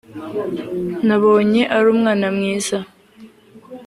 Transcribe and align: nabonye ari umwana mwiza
nabonye 1.07 1.61
ari 1.75 1.87
umwana 1.95 2.27
mwiza 2.35 2.77